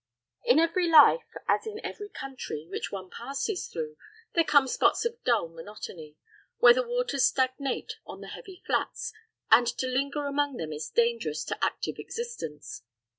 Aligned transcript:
In 0.43 0.57
every 0.57 0.89
life, 0.89 1.29
as 1.47 1.67
in 1.67 1.79
every 1.85 2.09
country 2.09 2.65
which 2.67 2.91
one 2.91 3.11
passes 3.11 3.67
through, 3.67 3.97
there 4.33 4.43
come 4.43 4.67
spots 4.67 5.05
of 5.05 5.23
dull 5.23 5.47
monotony, 5.47 6.17
where 6.57 6.73
the 6.73 6.81
waters 6.81 7.27
stagnate 7.27 7.97
on 8.03 8.19
the 8.19 8.29
heavy 8.29 8.63
flats, 8.65 9.13
and 9.51 9.67
to 9.77 9.85
linger 9.85 10.25
among 10.25 10.57
them 10.57 10.73
is 10.73 10.89
dangerous 10.89 11.43
to 11.43 11.63
active 11.63 11.99
existence. 11.99 12.81